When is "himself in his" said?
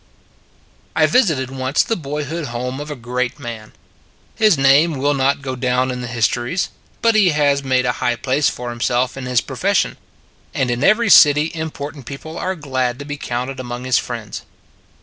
8.71-9.41